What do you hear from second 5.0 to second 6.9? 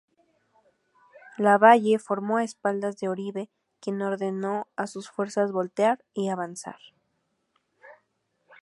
fuerzas voltear y avanzar.